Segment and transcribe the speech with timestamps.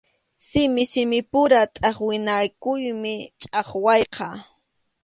[0.49, 4.27] Simi simipura tʼaqwinakuymi chʼaqwayqa.